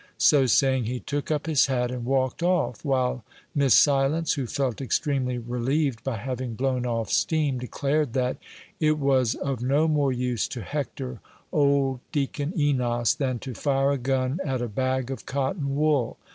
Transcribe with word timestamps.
So 0.17 0.47
saying, 0.47 0.85
he 0.85 0.99
took 0.99 1.29
up 1.29 1.45
his 1.45 1.67
hat 1.67 1.91
and 1.91 2.05
walked 2.05 2.41
off, 2.41 2.83
while 2.83 3.23
Miss 3.53 3.75
Silence, 3.75 4.33
who 4.33 4.47
felt 4.47 4.81
extremely 4.81 5.37
relieved 5.37 6.03
by 6.03 6.17
having 6.17 6.55
blown 6.55 6.87
off 6.87 7.11
steam, 7.11 7.59
declared 7.59 8.13
that 8.13 8.37
"it 8.79 8.97
was 8.97 9.35
of 9.35 9.61
no 9.61 9.87
more 9.87 10.11
use 10.11 10.47
to 10.47 10.63
hector 10.63 11.19
old 11.51 11.99
Deacon 12.11 12.51
Enos 12.59 13.13
than 13.13 13.37
to 13.41 13.53
fire 13.53 13.91
a 13.91 13.97
gun 13.99 14.39
at 14.43 14.59
a 14.59 14.67
bag 14.67 15.11
of 15.11 15.27
cotton 15.27 15.75
wool. 15.75 16.17